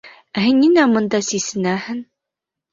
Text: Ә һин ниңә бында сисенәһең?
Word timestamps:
Ә 0.41 0.45
һин 0.45 0.57
ниңә 0.61 0.87
бында 0.95 1.21
сисенәһең? 1.29 2.03